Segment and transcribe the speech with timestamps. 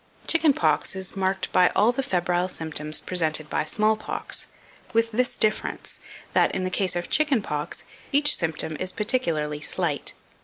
[0.25, 0.29] 2539.
[0.33, 4.47] Chicken pox is marked by all the febrile symptoms presented by small pox,
[4.93, 5.99] with this difference,
[6.33, 10.13] that, in the case of chicken pox, each symptom is particularly slight.